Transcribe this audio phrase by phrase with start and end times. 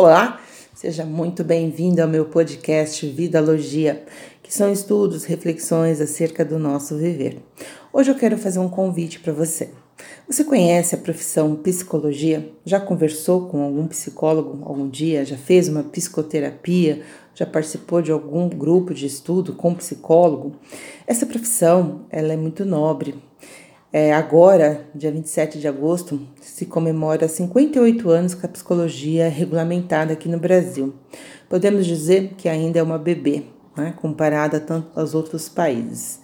[0.00, 0.40] Olá,
[0.76, 4.04] seja muito bem-vindo ao meu podcast Vidalogia,
[4.40, 7.42] que são estudos, reflexões acerca do nosso viver.
[7.92, 9.70] Hoje eu quero fazer um convite para você.
[10.28, 12.48] Você conhece a profissão psicologia?
[12.64, 15.24] Já conversou com algum psicólogo algum dia?
[15.24, 17.02] Já fez uma psicoterapia?
[17.34, 20.52] Já participou de algum grupo de estudo com psicólogo?
[21.08, 23.16] Essa profissão, ela é muito nobre,
[23.92, 30.28] é, agora, dia 27 de agosto, se comemora 58 anos que a psicologia regulamentada aqui
[30.28, 30.92] no Brasil.
[31.48, 36.20] Podemos dizer que ainda é uma bebê, né, comparada tanto aos outros países.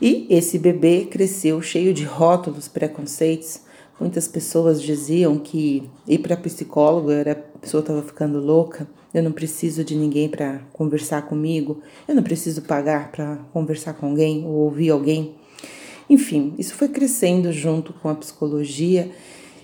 [0.00, 3.60] E esse bebê cresceu cheio de rótulos, preconceitos.
[3.98, 8.88] Muitas pessoas diziam que ir para psicólogo era a pessoa estava ficando louca.
[9.12, 11.82] Eu não preciso de ninguém para conversar comigo.
[12.08, 15.34] Eu não preciso pagar para conversar com alguém ou ouvir alguém.
[16.10, 19.12] Enfim, isso foi crescendo junto com a psicologia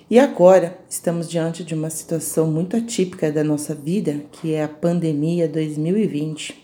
[0.09, 4.69] e agora estamos diante de uma situação muito atípica da nossa vida, que é a
[4.69, 6.55] pandemia 2020.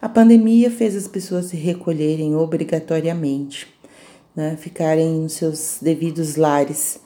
[0.00, 3.66] A pandemia fez as pessoas se recolherem obrigatoriamente,
[4.36, 7.00] né, ficarem nos seus devidos lares.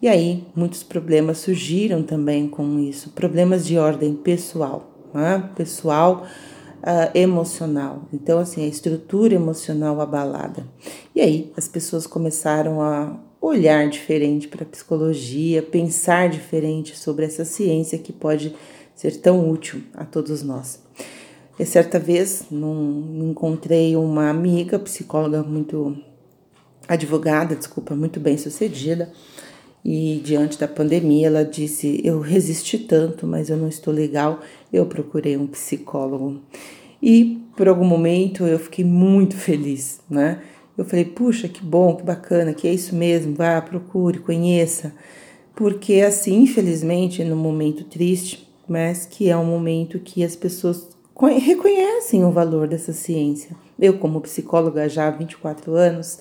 [0.00, 6.26] E aí, muitos problemas surgiram também com isso, problemas de ordem pessoal, né, pessoal
[6.82, 8.02] uh, emocional.
[8.12, 10.66] Então, assim, a estrutura emocional abalada.
[11.14, 17.44] E aí as pessoas começaram a olhar diferente para a psicologia, pensar diferente sobre essa
[17.44, 18.54] ciência que pode
[18.94, 20.80] ser tão útil a todos nós.
[21.58, 25.96] E certa vez num, encontrei uma amiga, psicóloga muito
[26.86, 29.12] advogada, desculpa, muito bem sucedida,
[29.84, 34.40] e diante da pandemia ela disse: Eu resisti tanto, mas eu não estou legal.
[34.72, 36.40] Eu procurei um psicólogo.
[37.02, 40.42] E por algum momento eu fiquei muito feliz, né?
[40.76, 44.94] Eu falei, puxa, que bom, que bacana, que é isso mesmo, vá, procure, conheça.
[45.56, 50.88] Porque assim, infelizmente, no momento triste, mas que é um momento que as pessoas
[51.44, 53.56] reconhecem o valor dessa ciência.
[53.76, 56.20] Eu, como psicóloga já há 24 anos,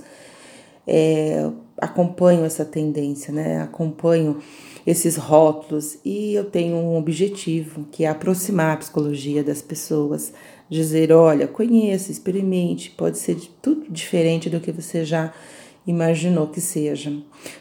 [0.87, 1.47] é,
[1.79, 3.61] acompanho essa tendência, né?
[3.61, 4.37] Acompanho
[4.85, 10.33] esses rótulos e eu tenho um objetivo que é aproximar a psicologia das pessoas,
[10.69, 15.33] dizer, olha, conheça, experimente, pode ser tudo diferente do que você já
[15.87, 17.13] imaginou que seja.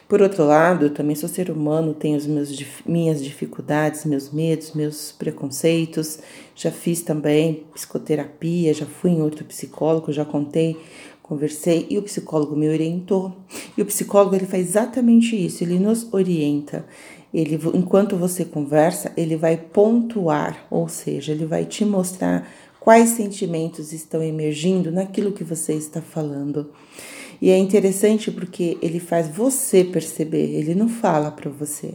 [0.07, 2.53] Por outro lado, eu também sou ser humano, tenho as meus,
[2.85, 6.19] minhas dificuldades, meus medos, meus preconceitos.
[6.53, 10.75] Já fiz também psicoterapia, já fui em outro psicólogo, já contei
[11.27, 13.35] Conversei e o psicólogo me orientou.
[13.77, 16.85] E o psicólogo ele faz exatamente isso, ele nos orienta.
[17.33, 22.49] Ele, enquanto você conversa, ele vai pontuar, ou seja, ele vai te mostrar
[22.79, 26.71] quais sentimentos estão emergindo naquilo que você está falando.
[27.41, 31.93] E é interessante porque ele faz você perceber, ele não fala para você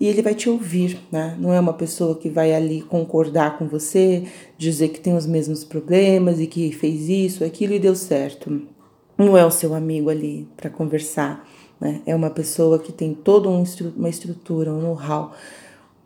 [0.00, 1.36] e ele vai te ouvir, né?
[1.38, 4.24] Não é uma pessoa que vai ali concordar com você,
[4.58, 8.62] dizer que tem os mesmos problemas e que fez isso, aquilo e deu certo.
[9.16, 11.48] Não é o seu amigo ali para conversar,
[11.80, 12.02] né?
[12.06, 15.32] É uma pessoa que tem toda uma estrutura, um know-how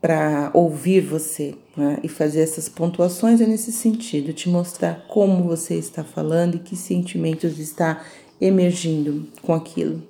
[0.00, 1.98] para ouvir você né?
[2.02, 6.76] e fazer essas pontuações é nesse sentido, te mostrar como você está falando e que
[6.76, 8.04] sentimentos está
[8.40, 10.02] emergindo com aquilo.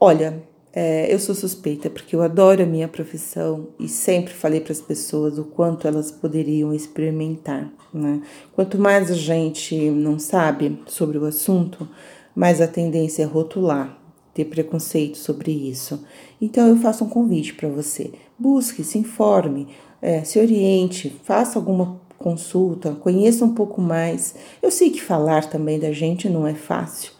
[0.00, 0.42] Olha,
[0.76, 4.80] é, eu sou suspeita porque eu adoro a minha profissão e sempre falei para as
[4.80, 7.72] pessoas o quanto elas poderiam experimentar.
[7.92, 8.20] Né?
[8.52, 11.88] Quanto mais a gente não sabe sobre o assunto,
[12.34, 13.96] mais a tendência é rotular,
[14.34, 16.04] ter preconceito sobre isso.
[16.40, 19.68] Então eu faço um convite para você: busque, se informe,
[20.02, 24.34] é, se oriente, faça alguma consulta, conheça um pouco mais.
[24.60, 27.13] Eu sei que falar também da gente não é fácil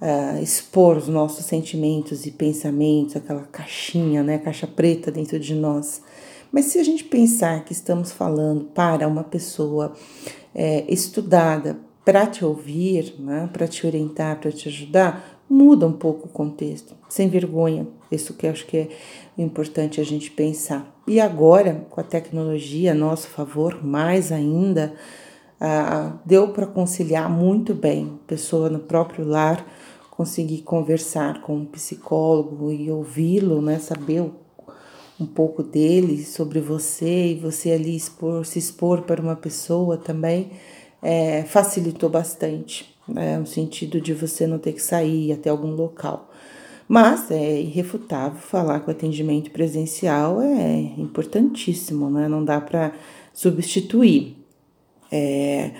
[0.00, 6.02] uh, expor os nossos sentimentos e pensamentos, aquela caixinha, né, caixa preta dentro de nós.
[6.52, 9.92] Mas se a gente pensar que estamos falando para uma pessoa
[10.54, 16.26] é, estudada para te ouvir, né, para te orientar, para te ajudar, muda um pouco
[16.26, 17.86] o contexto, sem vergonha.
[18.10, 18.88] Isso que eu acho que é
[19.36, 20.96] importante a gente pensar.
[21.06, 24.94] E agora, com a tecnologia a nosso favor, mais ainda,
[25.60, 29.66] ah, deu para conciliar muito bem, pessoa no próprio lar,
[30.10, 34.22] conseguir conversar com um psicólogo e ouvi-lo, né, saber
[35.18, 40.50] um pouco dele sobre você e você ali expor, se expor para uma pessoa também
[41.02, 46.30] é, facilitou bastante, né, no sentido de você não ter que sair até algum local.
[46.88, 52.28] Mas é irrefutável falar que o atendimento presencial é importantíssimo, né?
[52.28, 52.92] Não dá para
[53.34, 54.35] substituir.
[55.10, 55.70] É,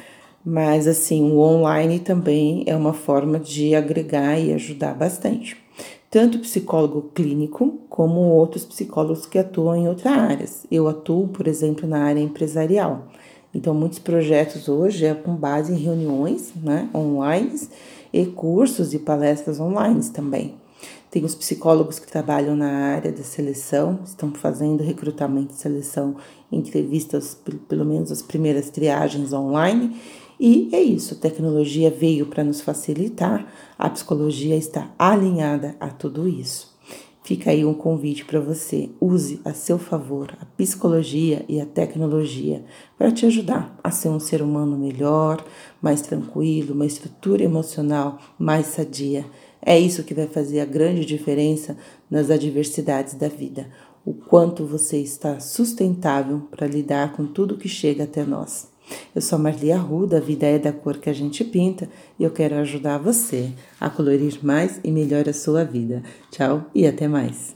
[0.44, 5.56] mas assim, o online também é uma forma de agregar e ajudar bastante.
[6.10, 10.66] tanto psicólogo clínico como outros psicólogos que atuam em outras áreas.
[10.70, 13.08] Eu atuo, por exemplo, na área empresarial.
[13.52, 17.60] Então, muitos projetos hoje é com base em reuniões né, online
[18.12, 20.54] e cursos e palestras online também.
[21.10, 26.16] Tem os psicólogos que trabalham na área da seleção, estão fazendo recrutamento e seleção,
[26.50, 27.36] entrevistas,
[27.68, 29.96] pelo menos as primeiras triagens online.
[30.38, 33.46] E é isso, a tecnologia veio para nos facilitar,
[33.78, 36.76] a psicologia está alinhada a tudo isso.
[37.26, 38.88] Fica aí um convite para você.
[39.00, 42.64] Use a seu favor a psicologia e a tecnologia
[42.96, 45.44] para te ajudar a ser um ser humano melhor,
[45.82, 49.26] mais tranquilo, uma estrutura emocional mais sadia.
[49.68, 51.76] É isso que vai fazer a grande diferença
[52.08, 53.68] nas adversidades da vida.
[54.04, 58.68] O quanto você está sustentável para lidar com tudo que chega até nós.
[59.12, 62.30] Eu sou Marli Arruda, a vida é da cor que a gente pinta e eu
[62.30, 66.00] quero ajudar você a colorir mais e melhor a sua vida.
[66.30, 67.55] Tchau e até mais.